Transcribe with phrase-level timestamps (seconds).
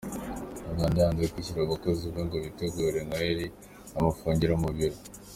[0.73, 3.45] Uganda Yanze kwishyura abakozi be ngo bitegure Noheli
[3.93, 4.97] bamufungira mu biro